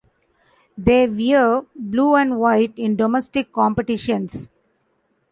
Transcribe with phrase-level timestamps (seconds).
[0.79, 4.49] They wear blue and white in domestic competitions.